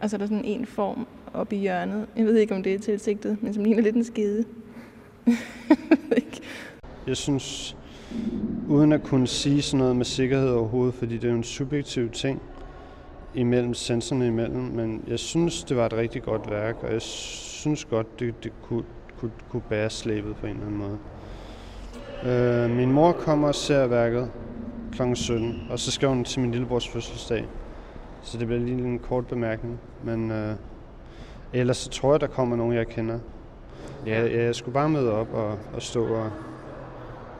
Og 0.01 0.09
så 0.09 0.15
er 0.15 0.17
der 0.17 0.25
sådan 0.25 0.45
en 0.45 0.65
form 0.65 1.07
oppe 1.33 1.55
i 1.55 1.59
hjørnet. 1.59 2.07
Jeg 2.15 2.25
ved 2.25 2.35
ikke, 2.35 2.55
om 2.55 2.63
det 2.63 2.73
er 2.73 2.79
tilsigtet, 2.79 3.43
men 3.43 3.53
som 3.53 3.63
ligner 3.63 3.83
lidt 3.83 3.95
en 3.95 4.03
skede. 4.03 4.45
jeg 6.11 6.23
jeg 7.07 7.17
synes, 7.17 7.77
uden 8.67 8.91
at 8.91 9.03
kunne 9.03 9.27
sige 9.27 9.61
sådan 9.61 9.77
noget 9.77 9.95
med 9.95 10.05
sikkerhed 10.05 10.49
overhovedet, 10.49 10.95
fordi 10.95 11.15
det 11.15 11.23
er 11.23 11.31
jo 11.31 11.37
en 11.37 11.43
subjektiv 11.43 12.09
ting 12.09 12.41
imellem 13.35 13.73
sensorerne 13.73 14.27
imellem, 14.27 14.61
men 14.61 15.03
jeg 15.07 15.19
synes, 15.19 15.63
det 15.63 15.77
var 15.77 15.85
et 15.85 15.93
rigtig 15.93 16.23
godt 16.23 16.49
værk, 16.49 16.75
og 16.83 16.93
jeg 16.93 17.01
synes 17.01 17.85
godt, 17.85 18.19
det, 18.19 18.43
det 18.43 18.51
kunne 18.61 18.83
kunne, 19.19 19.31
kunne 19.49 19.61
bære 19.69 19.89
slæbet 19.89 20.35
på 20.35 20.45
en 20.45 20.53
eller 20.53 20.65
anden 20.65 20.79
måde. 20.79 20.97
Øh, 22.25 22.69
min 22.69 22.91
mor 22.91 23.11
kommer 23.11 23.47
og 23.47 23.55
ser 23.55 23.87
værket 23.87 24.31
kl. 24.91 25.01
17, 25.13 25.61
og 25.69 25.79
så 25.79 25.91
skal 25.91 26.09
hun 26.09 26.23
til 26.23 26.41
min 26.41 26.51
lillebrors 26.51 26.87
fødselsdag. 26.87 27.45
Så 28.21 28.37
det 28.37 28.47
bliver 28.47 28.61
lige 28.61 28.77
en 28.77 28.99
kort 28.99 29.27
bemærkning. 29.27 29.79
Men 30.03 30.31
øh, 30.31 30.55
ellers 31.53 31.77
så 31.77 31.89
tror 31.89 32.13
jeg, 32.13 32.21
der 32.21 32.27
kommer 32.27 32.55
nogen, 32.55 32.73
jeg 32.73 32.87
kender. 32.87 33.19
Ja, 34.05 34.21
jeg, 34.21 34.33
jeg 34.33 34.55
skulle 34.55 34.73
bare 34.73 34.89
møde 34.89 35.11
op 35.11 35.33
og, 35.33 35.57
og 35.73 35.81
stå 35.81 36.05
og, 36.05 36.31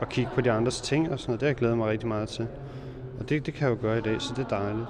og 0.00 0.08
kigge 0.08 0.30
på 0.34 0.40
de 0.40 0.50
andres 0.50 0.80
ting 0.80 1.10
og 1.10 1.18
sådan 1.18 1.30
noget. 1.30 1.40
Det 1.40 1.46
har 1.46 1.50
jeg 1.50 1.56
glædet 1.56 1.76
mig 1.76 1.86
rigtig 1.86 2.08
meget 2.08 2.28
til. 2.28 2.46
Og 3.20 3.28
det, 3.28 3.46
det 3.46 3.54
kan 3.54 3.68
jeg 3.68 3.76
jo 3.76 3.82
gøre 3.82 3.98
i 3.98 4.02
dag, 4.02 4.20
så 4.20 4.34
det 4.36 4.44
er 4.44 4.48
dejligt. 4.48 4.88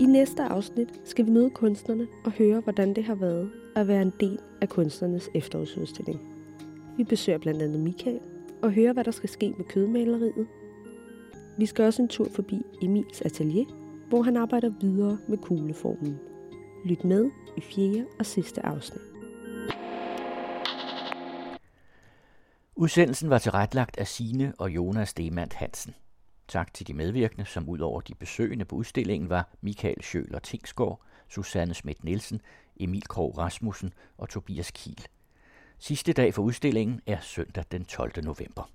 I 0.00 0.04
næste 0.06 0.42
afsnit 0.42 0.88
skal 1.04 1.26
vi 1.26 1.30
møde 1.30 1.50
kunstnerne 1.50 2.06
og 2.24 2.32
høre, 2.32 2.60
hvordan 2.60 2.94
det 2.94 3.04
har 3.04 3.14
været 3.14 3.50
at 3.76 3.88
være 3.88 4.02
en 4.02 4.12
del 4.20 4.38
af 4.60 4.68
kunstnernes 4.68 5.30
efterårsudstilling. 5.34 6.20
Vi 6.96 7.04
besøger 7.04 7.38
blandt 7.38 7.62
andet 7.62 7.80
Michael 7.80 8.20
og 8.62 8.72
hører, 8.72 8.92
hvad 8.92 9.04
der 9.04 9.10
skal 9.10 9.28
ske 9.28 9.54
med 9.56 9.64
kødmaleriet. 9.64 10.46
Vi 11.58 11.66
skal 11.66 11.84
også 11.84 12.02
en 12.02 12.08
tur 12.08 12.28
forbi 12.34 12.62
Emils 12.82 13.20
atelier, 13.20 13.64
hvor 14.08 14.22
han 14.22 14.36
arbejder 14.36 14.70
videre 14.80 15.18
med 15.28 15.38
kugleformen. 15.38 16.18
Lyt 16.84 17.04
med 17.04 17.30
i 17.56 17.60
fjerde 17.60 18.06
og 18.18 18.26
sidste 18.26 18.66
afsnit. 18.66 19.02
Udsendelsen 22.76 23.30
var 23.30 23.38
tilrettelagt 23.38 23.98
af 23.98 24.06
Sine 24.06 24.52
og 24.58 24.70
Jonas 24.70 25.14
Demand 25.14 25.50
Hansen. 25.52 25.94
Tak 26.48 26.74
til 26.74 26.86
de 26.86 26.94
medvirkende, 26.94 27.44
som 27.44 27.68
ud 27.68 27.78
over 27.78 28.00
de 28.00 28.14
besøgende 28.14 28.64
på 28.64 28.76
udstillingen 28.76 29.30
var 29.30 29.48
Michael 29.60 30.02
Schøler 30.02 30.38
Tingsgaard, 30.38 31.00
Susanne 31.28 31.74
Schmidt 31.74 32.04
Nielsen, 32.04 32.40
Emil 32.76 33.08
Krog 33.08 33.38
Rasmussen 33.38 33.92
og 34.18 34.28
Tobias 34.28 34.70
Kiel. 34.70 35.06
Sidste 35.78 36.12
dag 36.12 36.34
for 36.34 36.42
udstillingen 36.42 37.00
er 37.06 37.20
søndag 37.20 37.64
den 37.70 37.84
12. 37.84 38.24
november. 38.24 38.70